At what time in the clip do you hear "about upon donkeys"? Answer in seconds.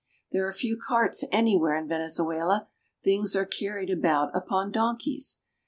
3.91-5.41